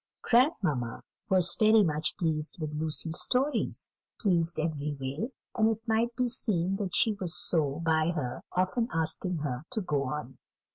[0.23, 3.87] Grandmamma was very much pleased with Lucy's stories
[4.19, 8.89] pleased every way; and it might be seen that she was so by her often
[8.91, 10.39] asking her to go on.